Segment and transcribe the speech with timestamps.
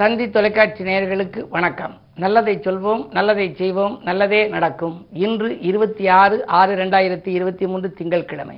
[0.00, 1.94] தந்தி தொலைக்காட்சி நேயர்களுக்கு வணக்கம்.
[2.14, 5.06] நல்லதை சொல்வோம் நல்லதை செய்வோம் நல்லதே நடக்கும்.
[5.12, 8.56] இன்று இருபத்தி ஆறு ஆறு ரெண்டாயிரத்தி இருபத்தி மூன்று திங்கட்கிழமை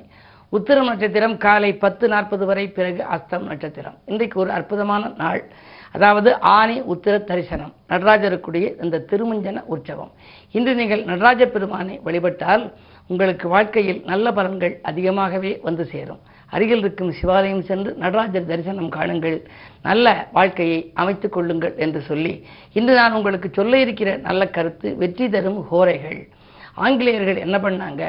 [0.49, 3.97] உத்திரம் நட்சத்திரம் காலை பத்து நாற்பது வரை பிறகு அஸ்தம் நட்சத்திரம்.
[4.05, 5.43] இன்றைக்கு ஒரு அற்புதமான நாள்.
[5.91, 7.73] அதாவது ஆனி உத்திர தரிசனம்.
[7.89, 10.11] நடராஜருக்குடைய இந்த திருமஞ்சன உற்சவம்.
[10.51, 12.73] இன்று நீங்கள் நடராஜ பெருமானை வழிபட்டால்
[13.07, 16.21] உங்களுக்கு வாழ்க்கையில் நல்ல பலன்கள் அதிகமாகவே வந்து சேரும்.
[16.49, 19.37] அருகில் இருக்கும் சிவாலயம் சென்று நடராஜர் தரிசனம் காணுங்கள்.
[19.81, 22.33] நல்ல வாழ்க்கையை அமைத்துக் கொள்ளுங்கள் என்று சொல்லி
[22.73, 26.19] இன்று நான் உங்களுக்கு சொல்ல இருக்கிற நல்ல கருத்து வெற்றி தரும் ஹோரைகள்
[26.73, 28.03] ஆங்கிலேயர்கள் என்ன பண்ணாங்க?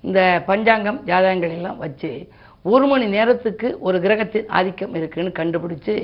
[0.00, 2.10] இந்த பஞ்சாங்கம் ஜாதகங்கள் எல்லாம் வச்சு
[2.62, 5.94] ஒரு மணி நேரத்துக்கு ஒரு கிரகத்தின் ஆதிக்கம் இருக்குன்னு கண்டுபிடிச்சு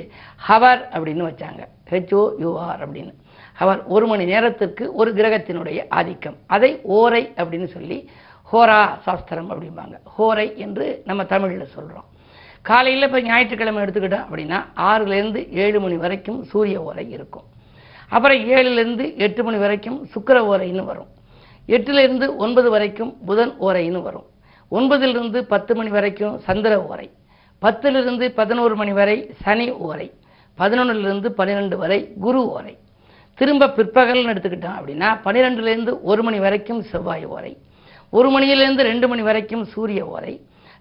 [0.47, 1.61] ஹவர் அப்படின்னு வச்சாங்க.
[1.91, 3.13] ஹெச்ஓ யூஆர் அப்படின்னு.
[3.57, 6.35] அவர் ஒரு மணி நேரத்திற்கு ஒரு கிரகத்தினுடைய ஆதிக்கம்.
[6.47, 8.09] அதை ஓரை அப்படின்னு சொல்லி
[8.51, 9.95] ஹோரா சாஸ்திரம் அப்படிம்பாங்க.
[10.17, 12.03] ஹோரை என்று நம்ம தமிழில் சொல்கிறோம்
[12.61, 17.43] காலையில் இப்போ ஞாயிற்றுக்கிழமை எடுத்துக்கிட்டோம் அப்படின்னா ஆறுலேருந்து ஏழு மணி வரைக்கும் சூரிய ஓரை இருக்கும்.
[18.09, 21.07] அப்புறம் ஏழுலேருந்து எட்டு மணி வரைக்கும் சுக்கிர ஓரைன்னு வரும்.
[21.67, 24.25] எட்டுலேருந்து ஒன்பது வரைக்கும் புதன் ஓரைன்னு வரும்.
[24.71, 27.11] ஒன்பதிலிருந்து பத்து மணி வரைக்கும் சந்திர ஓரை.
[27.61, 30.13] பத்திலிருந்து பதினோரு மணி வரை சனி ஓரை.
[30.57, 32.77] பதினொன்றிலிருந்து பன்னிரெண்டு வரை குரு ஓரை.
[33.39, 37.57] திரும்ப பிற்பகல்னு எடுத்துக்கிட்டோம் அப்படின்னா பன்னிரெண்டுலேருந்து ஒரு மணி வரைக்கும் செவ்வாய் ஓரை
[38.09, 40.33] ஒரு மணியிலேருந்து ரெண்டு மணி வரைக்கும் சூரிய ஓரை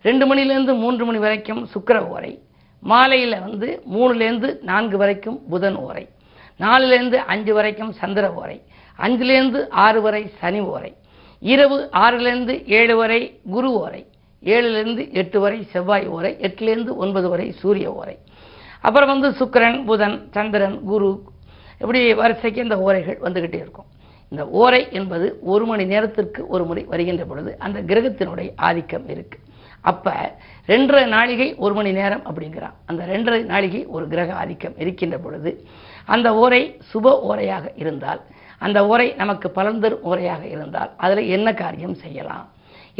[0.04, 2.32] ரெண்டு மணிலேருந்து மூன்று மணி வரைக்கும் சுக்கர ஓரை
[2.82, 6.04] மாலையில் வந்து மூணுலேருந்து நான்கு வரைக்கும் புதன் ஓரை
[6.60, 8.58] நாலுலேருந்து அஞ்சு வரைக்கும் சந்திர ஓரை
[8.98, 10.92] அஞ்சுலேருந்து ஆறு வரை சனி ஓரை
[11.42, 14.02] இரவு ஆறுலேருந்து ஏழு வரை குரு ஓரை
[14.42, 18.16] ஏழுலேருந்து எட்டு வரை செவ்வாய் ஓரை எட்டுலேருந்து ஒன்பது வரை சூரிய ஓரை.
[18.80, 21.10] அப்புறம் வந்து சுக்கரன் புதன் சந்திரன் குரு
[21.82, 23.88] இப்படி வரிசைக்கு இந்த ஓரைகள் வந்துக்கிட்டே இருக்கும்?
[24.32, 29.38] இந்த ஓரை என்பது ஒரு மணி நேரத்திற்கு ஒரு முறை வருகின்ற பொழுது அந்த கிரகத்தினுடைய ஆதிக்கம் இருக்கு.
[29.90, 30.12] அப்போ
[30.72, 32.74] ரெண்டரை நாளிகை ஒரு மணி நேரம் அப்படிங்கிறான்.
[32.90, 35.50] அந்த ரெண்டரை நாளிகை ஒரு கிரக ஆதிக்கம் இருக்கின்ற பொழுது
[36.14, 38.20] அந்த ஓரை சுப ஓரையாக இருந்தால்
[38.66, 42.46] அந்த ஓரை நமக்கு பலன் தரும் ஓரையாக இருந்தால் அதில் என்ன காரியம் செய்யலாம்?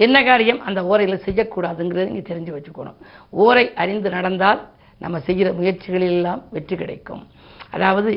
[0.05, 2.99] என்ன காரியம் அந்த ஓரையில் செய்யக்கூடாதுங்கிறத நீங்கள் தெரிஞ்சு வச்சுக்கணும்.
[3.45, 4.61] ஓரை அறிந்து நடந்தால்
[5.05, 7.23] நம்ம செய்கிற முயற்சிகளில் எல்லாம் வெற்றி கிடைக்கும்.
[7.75, 8.13] அதாவது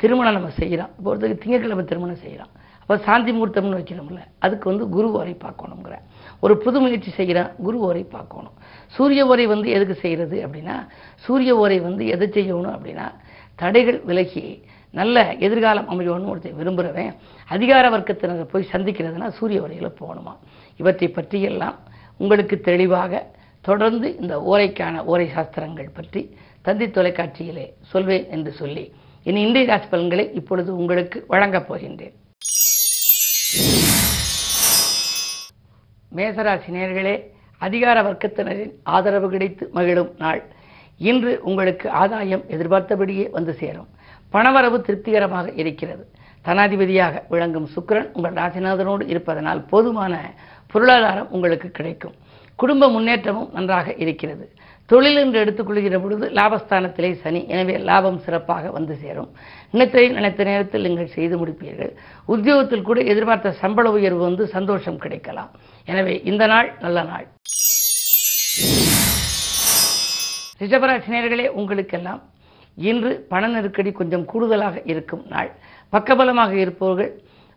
[0.00, 5.08] திருமணம் நம்ம செய்கிறோம் இப்போ ஒருத்தருக்கு திங்கட்கிழமை திருமணம் செய்கிறோம் அப்போ சாந்தி முகூர்த்தம்னு வைக்கிறோம்ல அதுக்கு வந்து குரு
[5.18, 5.94] ஓரை பார்க்கணுங்கிற.
[6.44, 8.54] ஒரு புது முயற்சி செய்கிறேன் குரு ஓரை பார்க்கணும்.
[8.94, 10.76] சூரிய ஓரை வந்து எதுக்கு செய்கிறது அப்படின்னா
[11.24, 13.06] சூரிய ஓரை வந்து எதை செய்யணும் அப்படின்னா
[13.58, 14.44] தடைகள் விலகி
[14.94, 15.16] நல்ல
[15.46, 17.12] எதிர்காலம் அமையணும்னு ஒருத்தர் விரும்புகிறவன்
[17.54, 20.34] அதிகார வர்க்கத்தினரை போய் சந்திக்கிறதுனா சூரிய ஓரையில் போகணுமா?
[20.80, 21.76] இவற்றை பற்றியெல்லாம்
[22.20, 23.22] உங்களுக்கு தெளிவாக
[23.64, 26.22] தொடர்ந்து இந்த ஓரைக்கான ஓரை சாஸ்திரங்கள் பற்றி
[26.68, 28.92] தந்தி தொலைக்காட்சியிலே சொல்வேன் என்று சொல்லி
[29.24, 32.14] இனி இந்திய ராசி பலன்களை இப்பொழுது உங்களுக்கு வழங்கப் போகின்றேன்.
[36.16, 37.14] மேசராசி நேர்களே
[37.58, 40.42] அதிகார வர்க்கத்தினரின் ஆதரவு கிடைத்து மகிழும் நாள்.
[40.98, 43.88] இன்று உங்களுக்கு ஆதாயம் எதிர்பார்த்தபடியே வந்து சேரும்.
[44.32, 46.04] பணவரவு திருப்திகரமாக இருக்கிறது.
[46.44, 50.34] தனாதிபதியாக விளங்கும் சுக்கிரன் உங்கள் ராசிநாதனோடு இருப்பதனால் போதுமான
[50.72, 52.14] பொருளாதாரம் உங்களுக்கு கிடைக்கும்.
[52.54, 54.46] குடும்ப முன்னேற்றமும் நன்றாக இருக்கிறது.
[54.90, 57.40] தொழில் என்று எடுத்துக்கொள்கிற பொழுது லாபஸ்தானத்திலே சனி.
[57.54, 59.30] எனவே லாபம் சிறப்பாக வந்து சேரும்.
[59.72, 61.92] நினைத்ததை நினைத்த நேரத்தில் நீங்கள் செய்து முடிப்பீர்கள்.
[62.34, 65.50] உத்தியோகத்தில் கூட எதிர்பார்த்த சம்பள உயர்வு வந்து சந்தோஷம் கிடைக்கலாம்.
[65.92, 67.26] எனவே இந்த நாள் நல்ல நாள்.
[70.62, 72.22] ரிஷபராசினியர்களே உங்களுக்கெல்லாம்
[72.90, 75.50] இன்று பண நெருக்கடி கொஞ்சம் கூடுதலாக இருக்கும் நாள்.
[75.92, 77.12] பக்கபலமாக இருப்பவர்கள்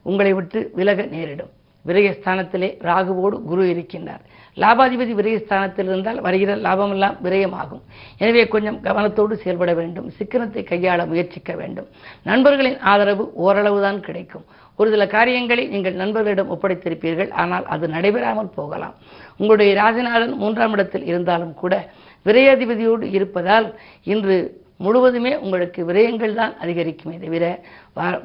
[0.06, 1.52] உங்களை விட்டு விலக நேரிடும்.
[1.88, 4.24] விரயஸ்தானத்திலே ராகுவோடு குரு இருக்கின்றார்.
[4.58, 7.84] லாபாதிபதி விரயஸ்தானத்தில் இருந்தால் வருகிற லாபமெல்லாம் விரயமாகும்.
[8.18, 10.10] எனவே கொஞ்சம் கவனத்தோடு செயல்பட வேண்டும்.
[10.20, 11.88] சிக்கனத்தை கையாள முயற்சிக்க வேண்டும்.
[12.24, 14.46] நண்பர்களின் ஆதரவு ஓரளவுதான் கிடைக்கும்.
[14.76, 17.32] ஒரு சில காரியங்களை நீங்கள் நண்பர்களிடம் ஒப்படைத்திருப்பீர்கள்.
[17.32, 18.96] ஆனால் அது நடைபெறாமல் போகலாம்.
[19.38, 21.90] உங்களுடைய ராஜநாதன் மூன்றாம் இடத்தில் இருந்தாலும் கூட
[22.26, 23.68] விரையாதிபதியோடு இருப்பதால்
[24.04, 24.36] இன்று
[24.84, 27.46] முழுவதுமே உங்களுக்கு விரயங்கள் தான் அதிகரிக்குமே தவிர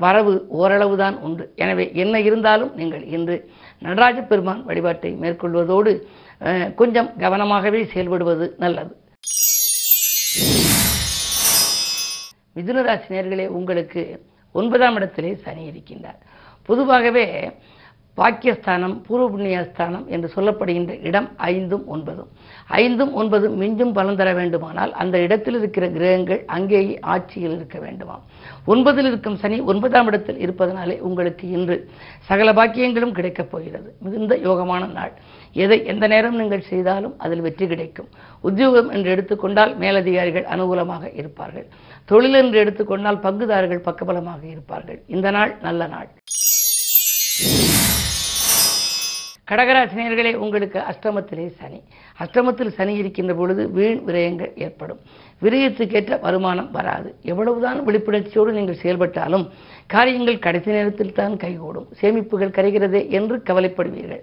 [0.04, 1.44] வரவு ஓரளவு தான் உண்டு.
[1.64, 3.36] எனவே என்ன இருந்தாலும் நீங்கள் இன்று
[3.86, 5.92] நடராஜ பெருமான் வழிபாட்டை மேற்கொள்வதோடு
[6.80, 8.94] கொஞ்சம் கவனமாகவே செயல்படுவது நல்லது.
[12.58, 14.02] மிதுனராசி நேர்களே உங்களுக்கு
[14.60, 16.20] ஒன்பதாம் இடத்திலே சனி இருக்கின்றார்.
[16.68, 17.24] பொதுவாகவே
[18.18, 22.30] பாக்கியஸ்தானம் பூர்வ புண்ணியஸ்தானம் என்று சொல்லப்படுகின்ற இடம் ஐந்தும் ஒன்பதும்.
[22.68, 28.22] ஐந்தும் ஒன்பதும் மிஞ்சும் பலன் தர வேண்டுமானால் அந்த இடத்தில் இருக்கிற கிரகங்கள் அங்கேயே ஆட்சியில் இருக்க வேண்டுமாம்.
[28.66, 31.90] ஒன்பதில் இருக்கும் சனி ஒன்பதாம் இடத்தில் இருப்பதனாலே உங்களுக்கு இன்று
[32.20, 33.96] சகல பாக்கியங்களும் கிடைக்கப் போகிறது.
[34.00, 35.12] மிகுந்த யோகமான நாள்.
[35.52, 38.08] எதை எந்த நேரம் நீங்கள் செய்தாலும் அதில் வெற்றி கிடைக்கும்.
[38.40, 41.66] உத்தியோகம் என்று எடுத்துக்கொண்டால் மேலதிகாரிகள் அனுகூலமாக இருப்பார்கள்.
[42.04, 45.02] தொழில் என்று எடுத்துக்கொண்டால் பங்குதாரர்கள் பக்கபலமாக இருப்பார்கள்.
[45.06, 46.08] இந்த நாள் நல்ல நாள்.
[49.50, 51.78] கடகராசினியர்களே உங்களுக்கு அஷ்டமத்திலே சனி.
[52.22, 55.00] அஷ்டமத்தில் சனி இருக்கின்ற பொழுது வீண் விரயங்கள் ஏற்படும்.
[55.42, 57.08] விரயத்துக்கேற்ற வருமானம் வராது.
[57.32, 59.44] எவ்வளவுதான் விழிப்புணர்ச்சியோடு நீங்கள் செயல்பட்டாலும்
[59.94, 61.88] காரியங்கள் கடைசி நேரத்தில் தான் கைகூடும்.
[62.00, 64.22] சேமிப்புகள் கரைகிறதே என்று கவலைப்படுவீர்கள்.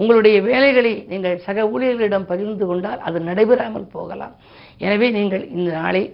[0.00, 4.34] உங்களுடைய வேலைகளை நீங்கள் சக ஊழியர்களிடம் பகிர்ந்து கொண்டால் அது நடைபெறாமல் போகலாம்.
[4.78, 6.04] எனவே நீங்கள் இந்த நாளை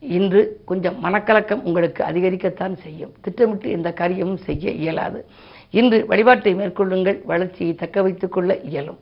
[0.00, 3.12] இன்று கொஞ்சம் மனக்கலக்கம் உங்களுக்கு அதிகரிக்கத்தான் செய்யும்.
[3.20, 5.26] திட்டமிட்டு எந்த காரியமும் செய்ய இயலாது.
[5.70, 7.20] இன்று வழிபாட்டை மேற்கொள்ளுங்கள்.
[7.24, 8.98] வளர்ச்சியை தக்க வைத்துக் கொள்ள இயலும்.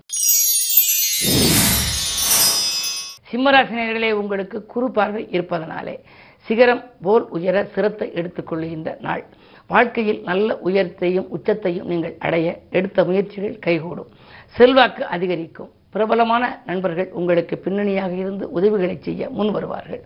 [3.33, 6.01] சிம்மராசினியர்களே உங்களுக்கு குறு பார்வை இருப்பதனாலே
[6.41, 9.25] சிகரம் போல் உயர சிரத்தை எடுத்துக்கொள்கின்ற நாள்.
[9.67, 14.09] வாழ்க்கையில் நல்ல உயரத்தையும் உச்சத்தையும் நீங்கள் அடைய எடுத்த முயற்சிகள் கைகூடும்.
[14.49, 15.71] செல்வாக்கு அதிகரிக்கும்.
[15.91, 20.03] பிரபலமான நண்பர்கள் உங்களுக்கு பின்னணியாக இருந்து உதவிகளை செய்ய முன் வருவார்கள்.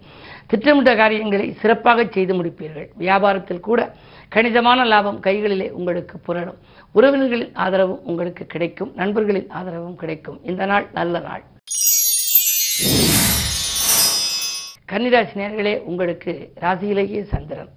[0.47, 2.89] திட்டமிட்ட காரியங்களை சிறப்பாக செய்து முடிப்பீர்கள்.
[2.99, 3.93] வியாபாரத்தில் கூட
[4.29, 6.59] கணிசமான லாபம் கைகளிலே உங்களுக்கு புரளும்.
[6.95, 8.93] உறவினர்களின் ஆதரவும் உங்களுக்கு கிடைக்கும்.
[8.97, 10.41] நண்பர்களின் ஆதரவும் கிடைக்கும்.
[10.45, 11.43] இந்த நாள் நல்ல நாள்.
[14.93, 17.73] கன்னிராசி நேர்களே உங்களுக்கு ராசியிலேயே சந்திரன்.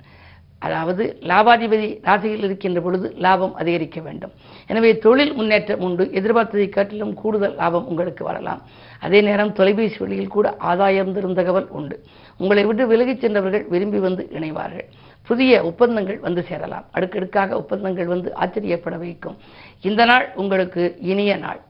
[0.60, 4.31] அதாவது லாபாதிபதி ராசியில் இருக்கின்ற பொழுது லாபம் அதிகரிக்க வேண்டும்.
[4.72, 6.04] எனவே தொழில் முன்னேற்றம் உண்டு.
[6.20, 8.62] எதிர்பார்த்ததை காட்டிலும் கூடுதல் லாபம் உங்களுக்கு வரலாம்.
[9.00, 11.98] அதே நேரம் தொலைபேசி வழியில் கூட ஆதாயம் தரும் தகவல் உண்டு.
[12.38, 14.88] உங்களை விட்டு விலகிச் சென்றவர்கள் விரும்பி வந்து இணைவார்கள்.
[15.30, 16.86] புதிய ஒப்பந்தங்கள் வந்து சேரலாம்.
[16.92, 19.38] அடுக்கடுக்காக ஒப்பந்தங்கள் வந்து ஆச்சரியப்பட வைக்கும்.
[19.82, 21.62] இந்த நாள் உங்களுக்கு இனிய நாள்.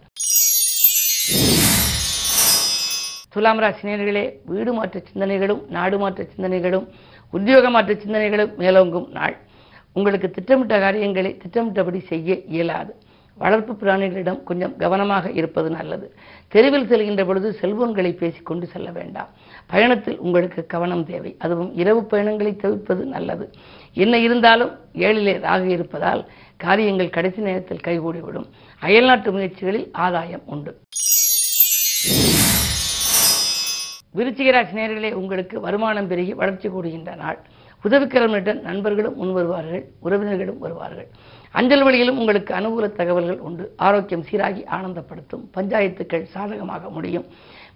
[3.33, 6.85] துலாம் ராசினியர்களே வீடு மாற்ற சிந்தனைகளும் நாடு மாற்ற சிந்தனைகளும்
[7.33, 9.35] உத்தியோக மாற்ற சிந்தனைகளும் மேலோங்கும் நாள்.
[9.97, 12.93] உங்களுக்கு திட்டமிட்ட காரியங்களை திட்டமிட்டபடி செய்ய இயலாது.
[13.37, 16.07] வளர்ப்பு பிராணிகளிடம் கொஞ்சம் கவனமாக இருப்பது நல்லது.
[16.47, 19.27] தெருவில் செல்கின்ற பொழுது செல்போன்களை பேசிக்கொண்டு செல்ல வேண்டாம்.
[19.67, 21.35] பயணத்தில் உங்களுக்கு கவனம் தேவை.
[21.39, 23.51] அதுவும் இரவு பயணங்களை தவிர்ப்பது நல்லது.
[23.93, 26.23] என்ன இருந்தாலும் ஏழிலே ராகு இருப்பதால்
[26.57, 28.47] காரியங்கள் கடைசி நேரத்தில் கைகூடிவிடும்.
[28.79, 30.79] அயல்நாட்டு முயற்சிகளில் ஆதாயம் உண்டு.
[34.15, 37.39] விருச்சிகராசி நேரங்களே உங்களுக்கு வருமானம் பெருகி வளர்ச்சி கூடுகின்ற நாள்.
[37.85, 41.07] உதவிக்கிறவர்களிடம் நண்பர்களும் முன் வருவார்கள் உறவினர்களும் வருவார்கள்.
[41.51, 43.73] அஞ்சல் வழியிலும் உங்களுக்கு அனுகூல தகவல்கள் உண்டு.
[43.77, 45.43] ஆரோக்கியம் சீராகி ஆனந்தப்படுத்தும்.
[45.57, 47.25] பஞ்சாயத்துக்கள் சாதகமாக முடியும்.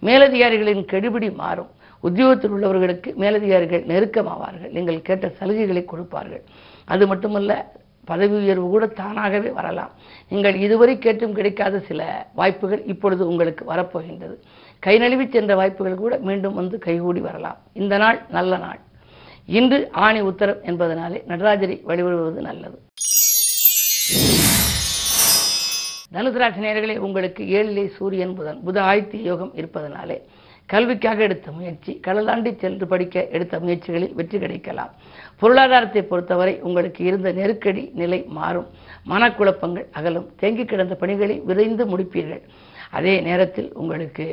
[0.02, 1.70] மேலதிகாரிகளின் கெடுபிடி மாறும்.
[2.00, 4.70] உத்தியோகத்தில் உள்ளவர்களுக்கு மேலதிகாரிகள் நெருக்கமாவார்கள்.
[4.70, 6.42] நீங்கள் கேட்ட சலுகைகளை கொடுப்பார்கள்.
[6.84, 7.72] அது மட்டுமல்ல
[8.04, 9.90] பதவி உயர்வு கூட தானாகவே வரலாம்.
[10.28, 14.36] நீங்கள் இதுவரை கேட்டும் கிடைக்காத சில வாய்ப்புகள் இப்பொழுது உங்களுக்கு வரப்போகின்றது.
[14.78, 17.58] கை நழுவி சென்ற வாய்ப்புகள் கூட மீண்டும் வந்து கைகூடி வரலாம்.
[17.72, 18.80] இந்த நாள் நல்ல நாள்.
[19.58, 22.76] இன்று ஆணி உத்தரம் என்பதனாலே நடராஜரை வழிபடுவது நல்லது.
[26.14, 30.16] தனுசராசி நேயர்களே உங்களுக்கு ஏழிலே சூரியன் புதன் புத ஆய்த்தி யோகம் இருப்பதனாலே
[30.66, 34.92] கல்விக்காக எடுத்த முயற்சி கடலாண்டி சென்று படிக்க எடுத்த முயற்சிகளில் வெற்றி கிடைக்கலாம்.
[35.36, 38.68] பொருளாதாரத்தை பொறுத்தவரை உங்களுக்கு இருந்த நெருக்கடி நிலை மாறும்.
[39.08, 40.28] மனக்குழப்பங்கள் அகலும்.
[40.36, 42.42] தேங்கி கிடந்த பணிகளை விரைந்து முடிப்பீர்கள்.
[42.90, 44.26] அதே நேரத்தில் உங்களுக்கு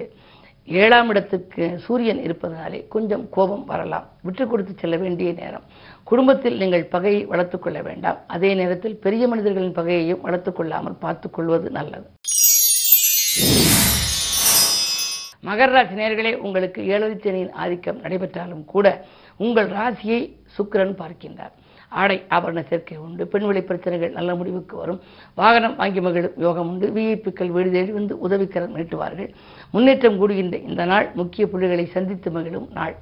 [0.70, 4.10] ஏழாம் இடத்துக்கு சூரியன் இருப்பதனாலே கொஞ்சம் கோபம் வரலாம்.
[4.22, 5.64] விட்டு கொடுத்து செல்ல வேண்டிய நேரம்.
[6.04, 8.18] குடும்பத்தில் நீங்கள் பகையை வளர்த்துக் கொள்ள வேண்டாம்.
[8.28, 12.10] அதே நேரத்தில் பெரிய மனிதர்களின் பகையையும் வளர்த்துக் கொள்ளாமல் பார்த்துக் கொள்வது நல்லது.
[15.46, 19.06] மகர ராசி நேர்களே உங்களுக்கு ஏழரை சனியின் ஆதிக்கம் நடைபெற்றாலும் கூட
[19.38, 21.52] உங்கள் ராசியை சுக்கிரன் பார்க்கின்றார்.
[21.90, 25.02] ஆடை ஆபரண சேர்க்கை உண்டு பெண்வெளி பிரச்சனைகள் நல்ல முடிவுக்கு வரும்.
[25.36, 26.88] வாகனம் வாங்கி மகிழும் யோகம் உண்டு.
[26.88, 29.34] விஐபிக்கள் வீடு தேடி வந்து உதவிக்கரம் நீட்டுவார்கள்.
[29.72, 32.96] முன்னேற்றம் கூடுகின்ற இந்த நாள் முக்கிய புள்ளிகளை சந்தித்து மகிழும் நாள்.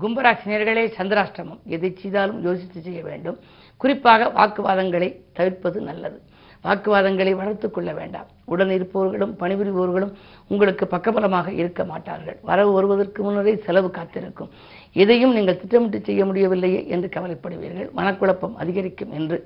[0.00, 1.60] கும்பராசினியர்களே சந்திராஷ்டமம்.
[1.64, 3.38] எதை செய்தாலும் யோசித்து செய்ய வேண்டும்.
[3.76, 6.22] குறிப்பாக வாக்குவாதங்களை தவிர்ப்பது நல்லது.
[6.64, 8.28] வாக்குவாதங்களை வளர்த்து கொள்ள வேண்டாம்.
[8.52, 10.12] உடன் இருப்பவர்களும் பணிபுரிபவர்களும்
[10.48, 12.38] உங்களுக்கு பக்கபலமாக இருக்க மாட்டார்கள்.
[12.42, 14.50] வரவு வருவதற்கு முன்னரே செலவு காத்திருக்கும்.
[14.92, 17.90] எதையும் நீங்கள் திட்டமிட்டு செய்ய முடியவில்லையே என்று கவலைப்படுவீர்கள்.
[18.00, 19.38] மனக்குழப்பம் அதிகரிக்கும் என்று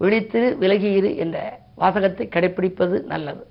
[0.00, 1.38] விழித்திரு விலகியிரு என்ற
[1.82, 3.42] வாசகத்தை கடைபிடிப்பது நல்லது.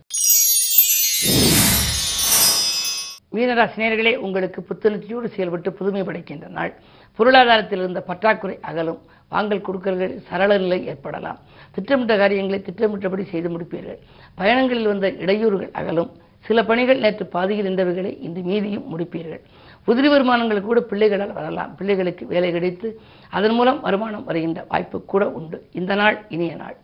[3.35, 6.73] மீனராசினியர்களே உங்களுக்கு புத்துணர்ச்சியோடு செயல்பட்டு புதுமை படைக்கின்ற நாள்.
[7.19, 9.01] பொருளாதாரத்தில் இருந்த பற்றாக்குறை அகலும்.
[9.29, 11.39] வாங்கல் கொடுக்கல்களில் சரள நிலை ஏற்படலாம்.
[11.71, 13.99] திட்டமிட்ட காரியங்களை திட்டமிட்டபடி செய்து முடிப்பீர்கள்.
[14.37, 16.11] பயணங்களில் வந்த இடையூறுகள் அகலும்.
[16.47, 19.41] சில பணிகள் நேற்று பாதியில் நின்றவைகளை இன்று மீதியும் முடிப்பீர்கள்.
[19.87, 21.75] உதிரி வருமானங்கள் கூட பிள்ளைகளால் வரலாம்.
[21.75, 22.99] பிள்ளைகளுக்கு வேலை கிடைத்து
[23.29, 25.67] அதன் மூலம் வருமானம் வருகின்ற வாய்ப்பு கூட உண்டு.
[25.71, 26.77] இந்த நாள் இனிய நாள்.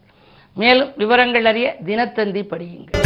[0.53, 3.05] மேலும் விவரங்கள் அறிய தினத்தந்தி படியுங்கள்.